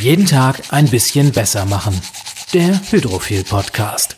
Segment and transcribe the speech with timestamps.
[0.00, 1.92] Jeden Tag ein bisschen besser machen.
[2.54, 4.16] Der Hydrophil Podcast.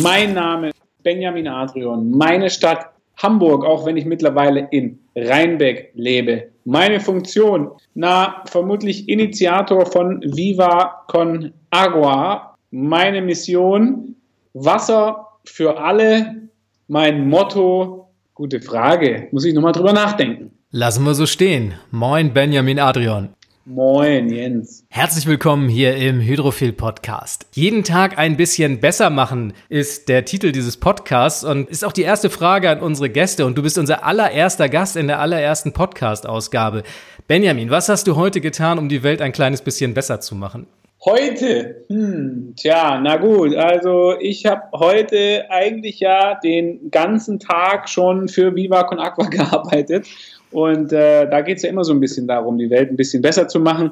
[0.00, 0.70] Mein Name
[1.02, 2.12] Benjamin Adrian.
[2.12, 6.52] Meine Stadt Hamburg, auch wenn ich mittlerweile in Rheinbeck lebe.
[6.64, 12.56] Meine Funktion, na, vermutlich Initiator von Viva Con Agua.
[12.70, 14.14] Meine Mission,
[14.52, 16.36] Wasser für alle.
[16.86, 20.52] Mein Motto, gute Frage, muss ich nochmal drüber nachdenken.
[20.76, 21.74] Lassen wir so stehen.
[21.92, 23.28] Moin, Benjamin Adrian.
[23.64, 24.84] Moin, Jens.
[24.88, 27.46] Herzlich willkommen hier im Hydrophil Podcast.
[27.52, 32.02] Jeden Tag ein bisschen besser machen ist der Titel dieses Podcasts und ist auch die
[32.02, 33.46] erste Frage an unsere Gäste.
[33.46, 36.82] Und du bist unser allererster Gast in der allerersten Podcast-Ausgabe.
[37.28, 40.66] Benjamin, was hast du heute getan, um die Welt ein kleines bisschen besser zu machen?
[41.06, 48.28] Heute, hm, tja, na gut, also ich habe heute eigentlich ja den ganzen Tag schon
[48.28, 50.06] für Viva Con Aqua gearbeitet
[50.50, 53.20] und äh, da geht es ja immer so ein bisschen darum, die Welt ein bisschen
[53.20, 53.90] besser zu machen.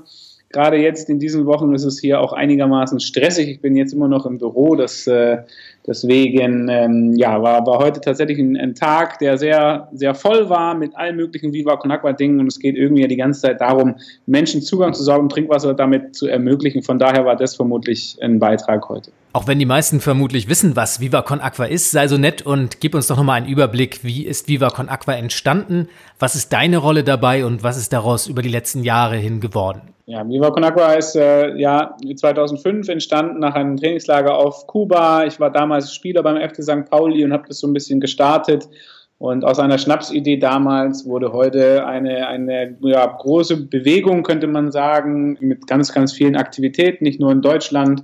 [0.52, 3.48] Gerade jetzt in diesen Wochen ist es hier auch einigermaßen stressig.
[3.48, 5.38] Ich bin jetzt immer noch im Büro, das, äh,
[5.86, 10.74] deswegen ähm, ja, war, war heute tatsächlich ein, ein, Tag, der sehr, sehr voll war
[10.74, 13.60] mit allen möglichen Viva Con Agua Dingen und es geht irgendwie ja die ganze Zeit
[13.60, 16.82] darum, Menschen Zugang zu sauberem Trinkwasser damit zu ermöglichen.
[16.82, 19.10] Von daher war das vermutlich ein Beitrag heute.
[19.34, 22.80] Auch wenn die meisten vermutlich wissen, was Viva Con Aqua ist, sei so nett und
[22.80, 24.04] gib uns doch nochmal einen Überblick.
[24.04, 25.88] Wie ist Viva Con Aqua entstanden?
[26.18, 29.80] Was ist deine Rolle dabei und was ist daraus über die letzten Jahre hin geworden?
[30.04, 35.24] Ja, Viva Con Aqua ist äh, ja 2005 entstanden nach einem Trainingslager auf Kuba.
[35.24, 36.90] Ich war damals Spieler beim FC St.
[36.90, 38.68] Pauli und habe das so ein bisschen gestartet.
[39.16, 45.38] Und aus einer Schnapsidee damals wurde heute eine, eine ja, große Bewegung, könnte man sagen,
[45.40, 48.02] mit ganz, ganz vielen Aktivitäten, nicht nur in Deutschland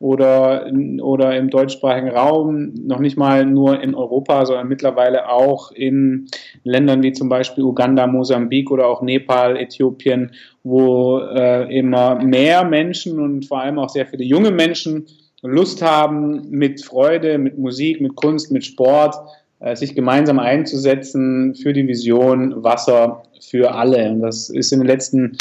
[0.00, 0.66] oder,
[1.02, 6.26] oder im deutschsprachigen Raum, noch nicht mal nur in Europa, sondern mittlerweile auch in
[6.64, 10.32] Ländern wie zum Beispiel Uganda, Mosambik oder auch Nepal, Äthiopien,
[10.64, 15.06] wo äh, immer mehr Menschen und vor allem auch sehr viele junge Menschen
[15.42, 19.16] Lust haben, mit Freude, mit Musik, mit Kunst, mit Sport
[19.60, 24.10] äh, sich gemeinsam einzusetzen für die Vision Wasser für alle.
[24.10, 25.36] Und das ist in den letzten,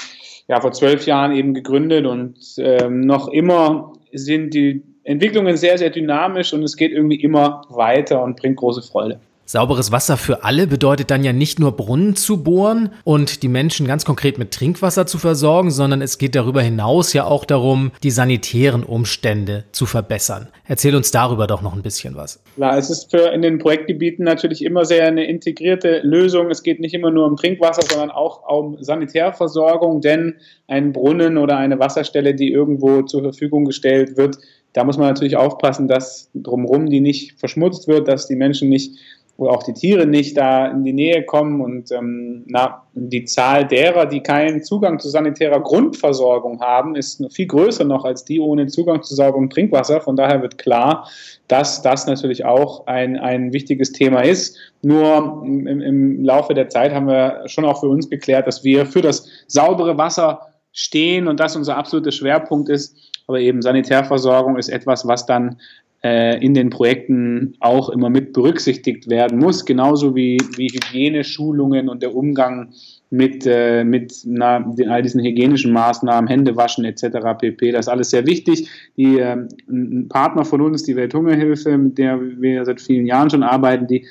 [0.50, 5.90] ja, vor zwölf Jahren eben gegründet und ähm, noch immer sind die Entwicklungen sehr, sehr
[5.90, 9.20] dynamisch und es geht irgendwie immer weiter und bringt große Freude.
[9.52, 13.88] Sauberes Wasser für alle bedeutet dann ja nicht nur Brunnen zu bohren und die Menschen
[13.88, 18.12] ganz konkret mit Trinkwasser zu versorgen, sondern es geht darüber hinaus ja auch darum, die
[18.12, 20.50] sanitären Umstände zu verbessern.
[20.68, 22.40] Erzähl uns darüber doch noch ein bisschen was.
[22.58, 26.52] Klar, es ist für in den Projektgebieten natürlich immer sehr eine integrierte Lösung.
[26.52, 30.36] Es geht nicht immer nur um Trinkwasser, sondern auch um Sanitärversorgung, denn
[30.68, 34.38] ein Brunnen oder eine Wasserstelle, die irgendwo zur Verfügung gestellt wird,
[34.74, 39.00] da muss man natürlich aufpassen, dass drumherum die nicht verschmutzt wird, dass die Menschen nicht
[39.40, 43.66] wo auch die Tiere nicht da in die Nähe kommen und ähm, na, die Zahl
[43.66, 48.68] derer, die keinen Zugang zu sanitärer Grundversorgung haben, ist viel größer noch als die ohne
[48.68, 50.02] Zugang zu sauberem Trinkwasser.
[50.02, 51.08] Von daher wird klar,
[51.48, 54.58] dass das natürlich auch ein, ein wichtiges Thema ist.
[54.82, 58.86] Nur im, im Laufe der Zeit haben wir schon auch für uns geklärt, dass wir
[58.86, 60.42] für das saubere Wasser
[60.74, 62.98] stehen und das unser absoluter Schwerpunkt ist.
[63.28, 65.62] Aber eben Sanitärversorgung ist etwas, was dann
[66.02, 72.16] in den Projekten auch immer mit berücksichtigt werden muss, genauso wie, wie Hygieneschulungen und der
[72.16, 72.72] Umgang
[73.10, 77.38] mit, äh, mit na, den, all diesen hygienischen Maßnahmen, Hände waschen etc.
[77.40, 77.72] pp.
[77.72, 78.70] Das ist alles sehr wichtig.
[78.98, 83.44] Die äh, ein Partner von uns, die Welthungerhilfe, mit der wir seit vielen Jahren schon
[83.44, 84.06] arbeiten, die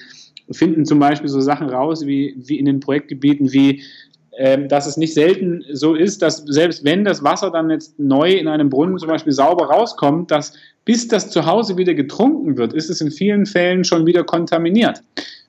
[0.51, 3.83] finden zum Beispiel so Sachen raus, wie, wie in den Projektgebieten, wie
[4.69, 8.47] dass es nicht selten so ist, dass selbst wenn das Wasser dann jetzt neu in
[8.47, 10.53] einem Brunnen zum Beispiel sauber rauskommt, dass
[10.85, 15.03] bis das zu Hause wieder getrunken wird, ist es in vielen Fällen schon wieder kontaminiert.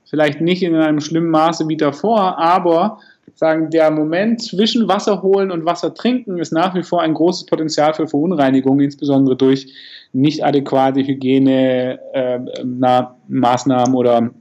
[0.06, 3.00] Vielleicht nicht in einem schlimmen Maße wie davor, aber
[3.36, 7.46] sagen, der Moment zwischen Wasser holen und Wasser trinken ist nach wie vor ein großes
[7.46, 9.72] Potenzial für Verunreinigung, insbesondere durch
[10.14, 14.32] nicht adäquate Hygienemaßnahmen äh, oder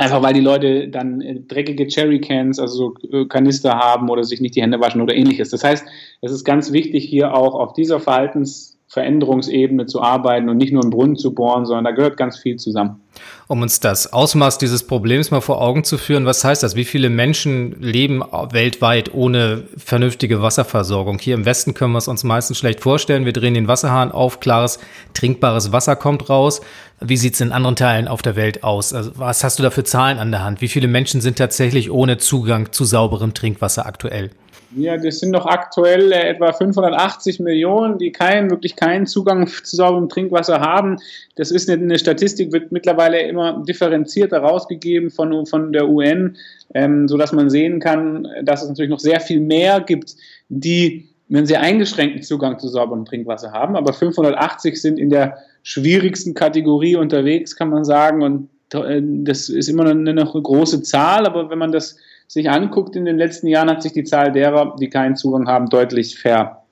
[0.00, 4.40] Einfach weil die Leute dann äh, dreckige Cherry-Cans, also so äh, Kanister haben oder sich
[4.40, 5.50] nicht die Hände waschen oder ähnliches.
[5.50, 5.84] Das heißt,
[6.22, 10.90] es ist ganz wichtig, hier auch auf dieser Verhaltensveränderungsebene zu arbeiten und nicht nur einen
[10.90, 13.02] Brunnen zu bohren, sondern da gehört ganz viel zusammen.
[13.48, 16.76] Um uns das Ausmaß dieses Problems mal vor Augen zu führen, was heißt das?
[16.76, 18.22] Wie viele Menschen leben
[18.52, 21.18] weltweit ohne vernünftige Wasserversorgung?
[21.18, 23.24] Hier im Westen können wir es uns meistens schlecht vorstellen.
[23.24, 24.78] Wir drehen den Wasserhahn auf, klares,
[25.14, 26.60] trinkbares Wasser kommt raus.
[27.00, 28.92] Wie sieht es in anderen Teilen auf der Welt aus?
[28.92, 30.60] Also was hast du da für Zahlen an der Hand?
[30.60, 34.30] Wie viele Menschen sind tatsächlich ohne Zugang zu sauberem Trinkwasser aktuell?
[34.76, 39.74] Ja, das sind noch aktuell äh, etwa 580 Millionen, die keinen, wirklich keinen Zugang zu
[39.76, 40.98] sauberem Trinkwasser haben.
[41.34, 46.36] Das ist eine, eine Statistik, wird mittlerweile immer differenzierter rausgegeben von, von der UN.
[46.74, 50.14] ähm, so dass man sehen kann, dass es natürlich noch sehr viel mehr gibt,
[50.48, 53.76] die einen sehr eingeschränkten Zugang zu sauberem Trinkwasser haben.
[53.76, 58.22] Aber 580 sind in der schwierigsten Kategorie unterwegs, kann man sagen.
[58.22, 62.94] Und äh, das ist immer eine, eine große Zahl, aber wenn man das sich anguckt
[62.94, 66.18] in den letzten Jahren, hat sich die Zahl derer, die keinen Zugang haben, deutlich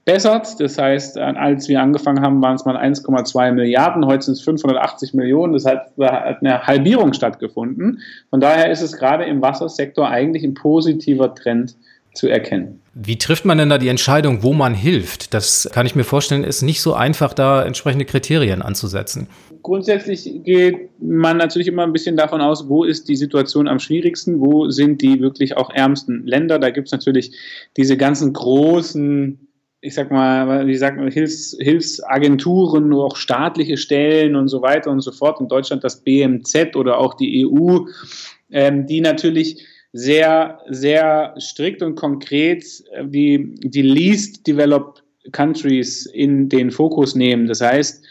[0.08, 0.58] verbessert.
[0.58, 5.14] Das heißt, als wir angefangen haben, waren es mal 1,2 Milliarden, heute sind es 580
[5.14, 5.52] Millionen.
[5.52, 8.00] Das da hat eine Halbierung stattgefunden.
[8.31, 11.76] Von daher ist es gerade im Wassersektor eigentlich ein positiver Trend
[12.14, 12.81] zu erkennen.
[12.94, 15.34] Wie trifft man denn da die Entscheidung, wo man hilft?
[15.34, 19.28] Das kann ich mir vorstellen, ist nicht so einfach, da entsprechende Kriterien anzusetzen.
[19.62, 24.40] Grundsätzlich geht man natürlich immer ein bisschen davon aus, wo ist die Situation am schwierigsten,
[24.40, 26.58] wo sind die wirklich auch ärmsten Länder.
[26.58, 27.32] Da gibt es natürlich
[27.76, 29.48] diese ganzen großen
[29.80, 35.00] ich sag mal, wie sagt man, Hilfs, Hilfsagenturen, auch staatliche Stellen und so weiter und
[35.00, 35.40] so fort.
[35.40, 37.80] In Deutschland das BMZ oder auch die EU,
[38.50, 46.48] ähm, die natürlich sehr, sehr strikt und konkret äh, die, die least developed countries in
[46.48, 47.46] den Fokus nehmen.
[47.46, 48.04] Das heißt,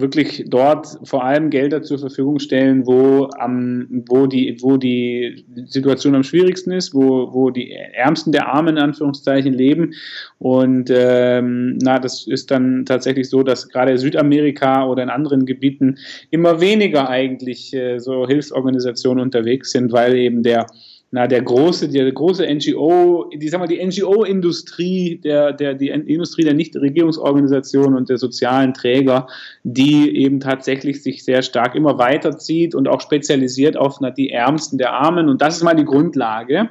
[0.00, 6.14] wirklich dort vor allem Gelder zur Verfügung stellen, wo, am, wo, die, wo die Situation
[6.14, 9.94] am schwierigsten ist, wo, wo die Ärmsten der Armen in Anführungszeichen leben.
[10.38, 15.98] Und ähm, na, das ist dann tatsächlich so, dass gerade Südamerika oder in anderen Gebieten
[16.30, 20.66] immer weniger eigentlich äh, so Hilfsorganisationen unterwegs sind, weil eben der
[21.14, 26.42] na, der große, der große NGO, die, sag mal, die NGO-Industrie, der, der, die Industrie
[26.42, 29.28] der Nichtregierungsorganisationen und der sozialen Träger,
[29.62, 34.76] die eben tatsächlich sich sehr stark immer weiterzieht und auch spezialisiert auf na, die Ärmsten
[34.76, 35.28] der Armen.
[35.28, 36.70] Und das ist mal die Grundlage.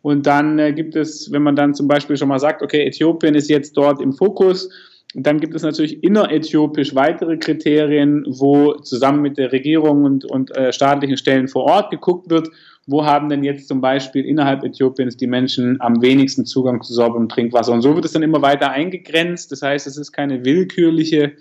[0.00, 3.34] Und dann äh, gibt es, wenn man dann zum Beispiel schon mal sagt, okay, Äthiopien
[3.34, 4.70] ist jetzt dort im Fokus,
[5.14, 10.72] dann gibt es natürlich inneräthiopisch weitere Kriterien, wo zusammen mit der Regierung und, und äh,
[10.72, 12.48] staatlichen Stellen vor Ort geguckt wird,
[12.86, 17.28] wo haben denn jetzt zum Beispiel innerhalb Äthiopiens die Menschen am wenigsten Zugang zu sauberem
[17.28, 17.72] Trinkwasser.
[17.72, 19.52] Und so wird es dann immer weiter eingegrenzt.
[19.52, 21.32] Das heißt, es ist keine willkürliche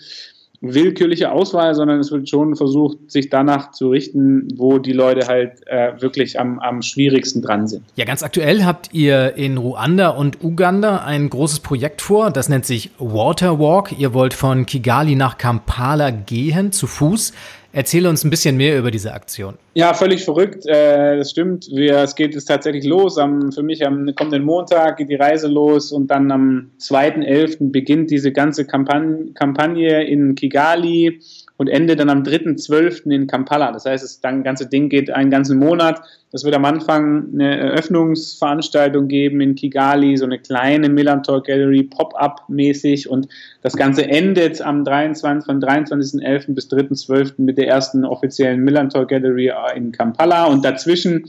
[0.62, 5.68] willkürliche Auswahl, sondern es wird schon versucht, sich danach zu richten, wo die Leute halt
[5.68, 7.84] äh, wirklich am, am schwierigsten dran sind.
[7.96, 12.66] Ja, ganz aktuell habt ihr in Ruanda und Uganda ein großes Projekt vor, das nennt
[12.66, 13.98] sich Water Walk.
[13.98, 17.34] Ihr wollt von Kigali nach Kampala gehen, zu Fuß.
[17.74, 19.56] Erzähle uns ein bisschen mehr über diese Aktion.
[19.76, 20.66] Ja, völlig verrückt.
[20.66, 21.70] Äh, das stimmt.
[21.70, 23.16] Es geht jetzt tatsächlich los.
[23.16, 27.72] Für mich am kommenden Montag geht die Reise los und dann am 2.11.
[27.72, 31.22] beginnt diese ganze Kampagne in Kigali
[31.62, 33.12] und endet dann am 3.12.
[33.12, 33.72] in Kampala.
[33.72, 36.02] Das heißt, das ganze Ding geht einen ganzen Monat.
[36.32, 42.46] Es wird am Anfang eine Eröffnungsveranstaltung geben in Kigali, so eine kleine Millantor Gallery, Pop-up
[42.48, 43.28] mäßig und
[43.62, 46.56] das Ganze endet am 23, von 23.11.
[46.56, 47.34] bis 3.12.
[47.38, 51.26] mit der ersten offiziellen Millantor Gallery in Kampala und dazwischen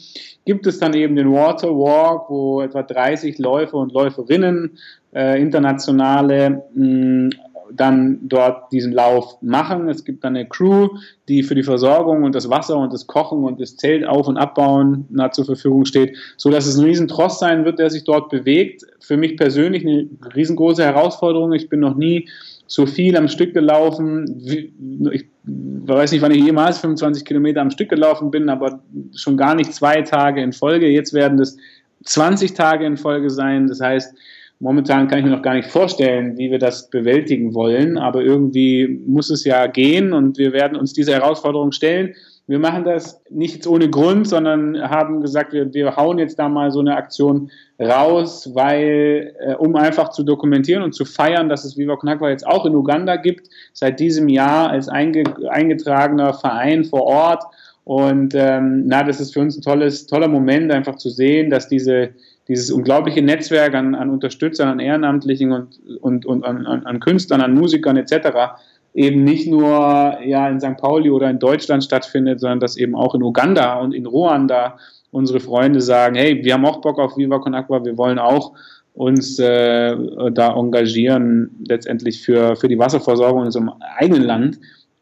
[0.47, 4.79] gibt es dann eben den Water Walk, wo etwa 30 Läufer und Läuferinnen,
[5.15, 7.31] äh, internationale, mh,
[7.77, 9.89] dann dort diesen Lauf machen.
[9.89, 10.89] Es gibt dann eine Crew,
[11.29, 14.37] die für die Versorgung und das Wasser und das Kochen und das Zelt auf- und
[14.37, 18.31] abbauen nah zur Verfügung steht, so dass es ein Riesentross sein wird, der sich dort
[18.31, 18.85] bewegt.
[19.01, 21.53] Für mich persönlich eine riesengroße Herausforderung.
[21.53, 22.29] Ich bin noch nie
[22.67, 24.41] so viel am Stück gelaufen.
[25.13, 28.83] Ich weiß nicht, wann ich jemals 25 Kilometer am Stück gelaufen bin, aber
[29.15, 30.89] schon gar nicht zwei Tage in Folge.
[30.89, 31.59] Jetzt werden es
[32.05, 33.67] 20 Tage in Folge sein.
[33.67, 34.15] Das heißt,
[34.63, 39.03] Momentan kann ich mir noch gar nicht vorstellen, wie wir das bewältigen wollen, aber irgendwie
[39.09, 42.15] muss es ja gehen und wir werden uns diese Herausforderung stellen.
[42.47, 46.71] Wir machen das nicht ohne Grund, sondern haben gesagt, wir, wir hauen jetzt da mal
[46.71, 51.77] so eine Aktion raus, weil, äh, um einfach zu dokumentieren und zu feiern, dass es
[51.77, 57.03] Viva Con jetzt auch in Uganda gibt, seit diesem Jahr als einge, eingetragener Verein vor
[57.03, 57.43] Ort.
[57.83, 61.67] Und ähm, na, das ist für uns ein tolles, toller Moment, einfach zu sehen, dass
[61.67, 62.11] diese
[62.49, 67.55] dieses unglaubliche Netzwerk an, an Unterstützern, an Ehrenamtlichen und, und, und an, an, Künstlern, an
[67.55, 68.55] Musikern etc.
[68.95, 70.77] eben nicht nur ja, in St.
[70.77, 74.77] Pauli oder in Deutschland stattfindet, sondern dass eben auch in Uganda und in Ruanda
[75.13, 78.55] unsere Freunde sagen, hey, wir haben auch Bock auf Viva Con Aqua, wir wollen auch
[78.95, 79.97] uns äh,
[80.33, 84.59] da engagieren, letztendlich für, für die Wasserversorgung in unserem eigenen Land.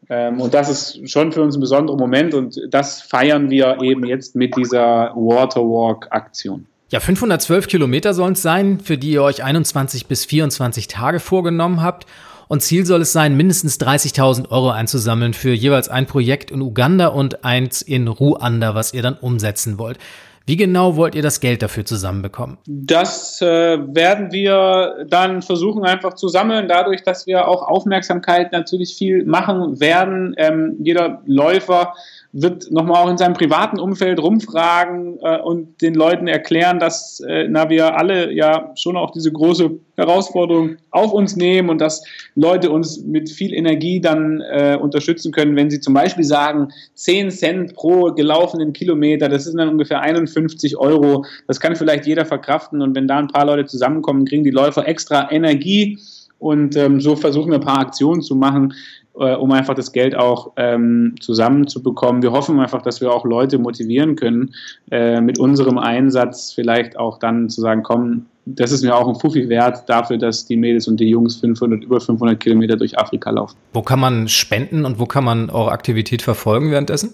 [0.09, 4.05] Ähm, und das ist schon für uns ein besonderer Moment und das feiern wir eben
[4.05, 6.67] jetzt mit dieser Waterwalk-Aktion.
[6.91, 11.81] Ja, 512 Kilometer sollen es sein, für die ihr euch 21 bis 24 Tage vorgenommen
[11.81, 12.05] habt.
[12.49, 17.07] Und Ziel soll es sein, mindestens 30.000 Euro einzusammeln für jeweils ein Projekt in Uganda
[17.07, 19.99] und eins in Ruanda, was ihr dann umsetzen wollt.
[20.45, 22.57] Wie genau wollt ihr das Geld dafür zusammenbekommen?
[22.65, 28.95] Das äh, werden wir dann versuchen einfach zu sammeln, dadurch, dass wir auch Aufmerksamkeit natürlich
[28.95, 30.33] viel machen werden.
[30.37, 31.93] Ähm, jeder Läufer
[32.33, 37.47] wird nochmal auch in seinem privaten Umfeld rumfragen äh, und den Leuten erklären, dass äh,
[37.49, 42.03] na, wir alle ja schon auch diese große Herausforderung auf uns nehmen und dass
[42.35, 47.31] Leute uns mit viel Energie dann äh, unterstützen können, wenn sie zum Beispiel sagen, 10
[47.31, 50.01] Cent pro gelaufenen Kilometer, das sind dann ungefähr
[50.35, 54.43] 51 Euro, das kann vielleicht jeder verkraften und wenn da ein paar Leute zusammenkommen, kriegen
[54.43, 55.99] die Läufer extra Energie
[56.39, 58.73] und ähm, so versuchen wir ein paar Aktionen zu machen,
[59.15, 62.23] äh, um einfach das Geld auch ähm, zusammenzubekommen.
[62.23, 64.53] Wir hoffen einfach, dass wir auch Leute motivieren können,
[64.89, 69.15] äh, mit unserem Einsatz vielleicht auch dann zu sagen, komm, das ist mir auch ein
[69.15, 73.29] Fuffi wert dafür, dass die Mädels und die Jungs 500, über 500 Kilometer durch Afrika
[73.29, 73.55] laufen.
[73.73, 77.13] Wo kann man spenden und wo kann man eure Aktivität verfolgen währenddessen?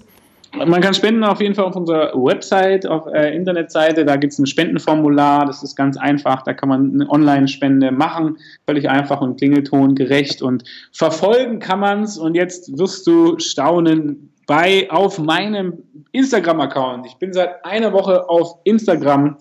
[0.53, 4.05] Man kann spenden auf jeden Fall auf unserer Website, auf äh, Internetseite.
[4.05, 5.45] Da gibt es ein Spendenformular.
[5.45, 6.43] Das ist ganz einfach.
[6.43, 8.37] Da kann man eine Online-Spende machen.
[8.65, 10.41] Völlig einfach und Klingelton gerecht.
[10.41, 12.17] Und verfolgen kann man es.
[12.17, 17.05] Und jetzt wirst du staunen bei auf meinem Instagram-Account.
[17.05, 19.35] Ich bin seit einer Woche auf Instagram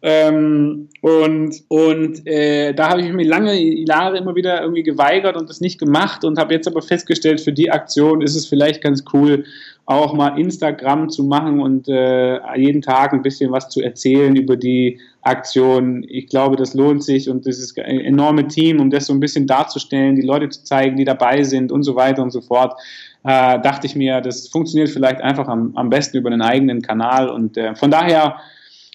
[0.00, 5.50] ähm, und, und äh, da habe ich mich lange Jahre immer wieder irgendwie geweigert und
[5.50, 9.04] das nicht gemacht und habe jetzt aber festgestellt, für die Aktion ist es vielleicht ganz
[9.12, 9.44] cool,
[9.86, 14.56] auch mal Instagram zu machen und äh, jeden Tag ein bisschen was zu erzählen über
[14.56, 16.04] die Aktion.
[16.08, 19.20] Ich glaube, das lohnt sich und das ist ein enorme Team, um das so ein
[19.20, 22.80] bisschen darzustellen, die Leute zu zeigen, die dabei sind und so weiter und so fort.
[23.24, 27.28] Äh, dachte ich mir, das funktioniert vielleicht einfach am, am besten über einen eigenen Kanal
[27.28, 28.36] und äh, von daher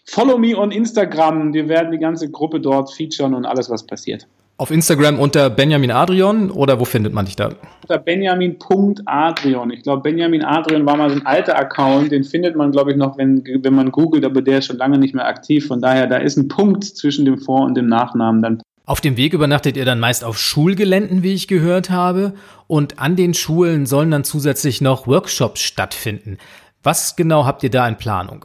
[0.05, 1.53] follow me on Instagram.
[1.53, 4.27] Wir werden die ganze Gruppe dort featuren und alles, was passiert.
[4.59, 7.51] Auf Instagram unter Benjamin Adrian oder wo findet man dich da?
[7.81, 9.71] Unter Benjamin.adrian.
[9.71, 12.97] Ich glaube, Benjamin Adrian war mal so ein alter Account, den findet man, glaube ich,
[12.97, 15.65] noch, wenn, wenn man googelt, aber der ist schon lange nicht mehr aktiv.
[15.65, 18.61] Von daher, da ist ein Punkt zwischen dem Vor- und dem Nachnamen dann.
[18.85, 22.33] Auf dem Weg übernachtet ihr dann meist auf Schulgeländen, wie ich gehört habe,
[22.67, 26.37] und an den Schulen sollen dann zusätzlich noch Workshops stattfinden.
[26.83, 28.43] Was genau habt ihr da in Planung?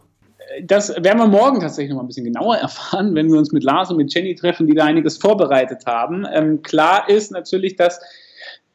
[0.62, 3.64] Das werden wir morgen tatsächlich noch mal ein bisschen genauer erfahren, wenn wir uns mit
[3.64, 6.26] Lars und mit Jenny treffen, die da einiges vorbereitet haben.
[6.32, 8.00] Ähm, klar ist natürlich, dass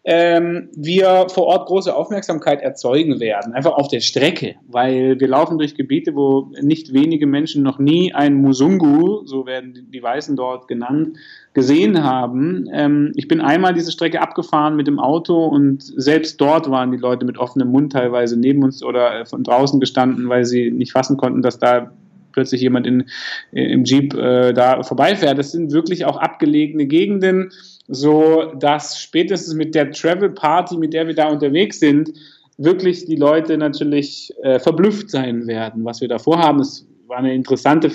[0.06, 5.58] ähm, wir vor Ort große Aufmerksamkeit erzeugen werden, einfach auf der Strecke, weil wir laufen
[5.58, 10.70] durch Gebiete, wo nicht wenige Menschen noch nie ein Musungu, so werden die Weißen dort
[10.70, 11.18] genannt,
[11.54, 12.70] gesehen haben.
[12.72, 16.98] Ähm, ich bin einmal diese Strecke abgefahren mit dem Auto und selbst dort waren die
[16.98, 20.94] Leute mit offenem Mund teilweise neben uns oder äh, von draußen gestanden, weil sie nicht
[20.94, 21.92] fassen konnten, dass da
[22.32, 23.06] plötzlich jemand in,
[23.52, 25.38] im Jeep äh, da vorbeifährt.
[25.38, 27.52] Das sind wirklich auch abgelegene Gegenden
[27.90, 32.12] so dass spätestens mit der Travel Party, mit der wir da unterwegs sind,
[32.58, 36.60] wirklich die Leute natürlich äh, verblüfft sein werden, was wir da vorhaben.
[36.60, 37.92] Es war eine interessante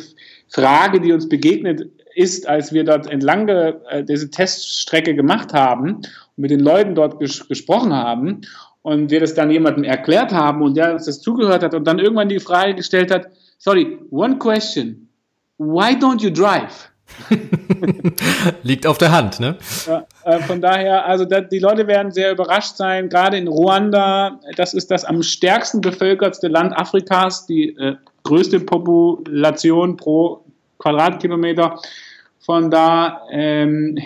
[0.48, 6.38] Frage, die uns begegnet ist, als wir dort entlang äh, diese Teststrecke gemacht haben und
[6.38, 8.40] mit den Leuten dort ges gesprochen haben
[8.82, 11.98] und wir das dann jemandem erklärt haben und der uns das zugehört hat und dann
[11.98, 15.08] irgendwann die Frage gestellt hat, sorry, one question,
[15.58, 16.90] why don't you drive?
[18.62, 19.56] Liegt auf der Hand, ne?
[19.87, 24.40] Ja, äh, von daher, also da, die Leute werden sehr überrascht sein, gerade in Ruanda,
[24.56, 30.44] das ist das am stärksten bevölkertste Land Afrikas, die äh, größte Population pro
[30.78, 31.78] Quadratkilometer.
[32.40, 33.97] Von da ähm,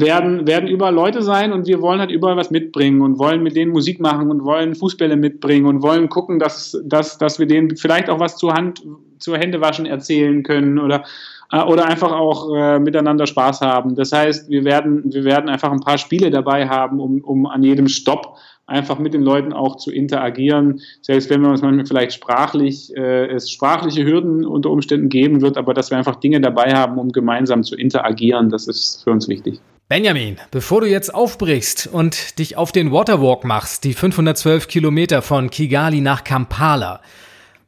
[0.00, 3.54] werden, werden überall Leute sein und wir wollen halt überall was mitbringen und wollen mit
[3.54, 7.76] denen Musik machen und wollen Fußbälle mitbringen und wollen gucken, dass, dass, dass wir denen
[7.76, 8.82] vielleicht auch was zur Hand,
[9.18, 11.04] zur Händewaschen erzählen können oder
[11.52, 13.94] äh, oder einfach auch äh, miteinander Spaß haben.
[13.94, 17.62] Das heißt, wir werden, wir werden einfach ein paar Spiele dabei haben, um, um an
[17.62, 18.36] jedem Stopp
[18.66, 23.26] einfach mit den Leuten auch zu interagieren, selbst wenn wir uns manchmal vielleicht sprachlich, äh,
[23.26, 27.10] es sprachliche Hürden unter Umständen geben wird, aber dass wir einfach Dinge dabei haben, um
[27.10, 29.60] gemeinsam zu interagieren, das ist für uns wichtig.
[29.94, 35.50] Benjamin, bevor du jetzt aufbrichst und dich auf den Waterwalk machst, die 512 Kilometer von
[35.50, 37.00] Kigali nach Kampala,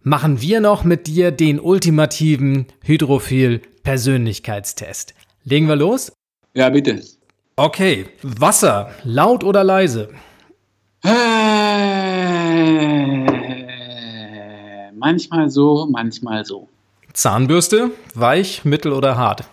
[0.02, 5.14] machen wir noch mit dir den ultimativen Hydrophil-Persönlichkeitstest.
[5.44, 6.10] Legen wir los?
[6.52, 7.00] Ja, bitte.
[7.54, 10.08] Okay, Wasser, laut oder leise?
[11.04, 11.10] Äh,
[14.96, 16.68] manchmal so, manchmal so.
[17.12, 19.44] Zahnbürste, weich, mittel oder hart?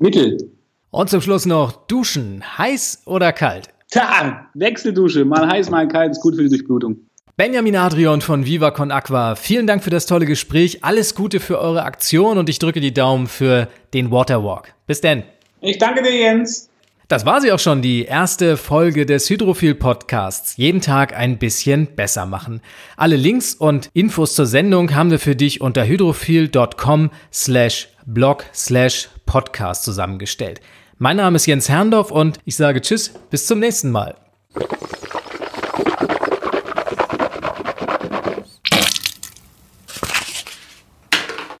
[0.00, 0.57] Mittel.
[0.90, 3.68] Und zum Schluss noch Duschen, heiß oder kalt?
[3.90, 6.96] Tja, Wechseldusche, mal heiß, mal kalt, ist gut für die Durchblutung.
[7.36, 10.82] Benjamin Adrian von Viva Con Aqua, vielen Dank für das tolle Gespräch.
[10.84, 14.72] Alles Gute für eure Aktion und ich drücke die Daumen für den Waterwalk.
[14.86, 15.24] Bis denn.
[15.60, 16.70] Ich danke dir, Jens.
[17.08, 20.56] Das war sie auch schon, die erste Folge des Hydrophil Podcasts.
[20.56, 22.60] Jeden Tag ein bisschen besser machen.
[22.96, 29.08] Alle Links und Infos zur Sendung haben wir für dich unter hydrophil.com slash blog slash
[29.28, 30.60] podcast zusammengestellt.
[30.96, 34.16] Mein Name ist Jens Herndorf und ich sage Tschüss, bis zum nächsten Mal.